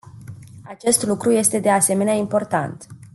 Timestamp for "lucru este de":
1.03-1.69